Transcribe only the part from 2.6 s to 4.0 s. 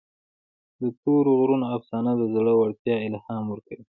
ورتیا الهام ورکوي.